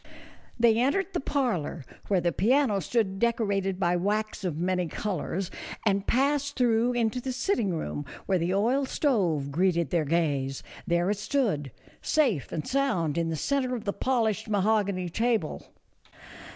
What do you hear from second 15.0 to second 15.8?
table.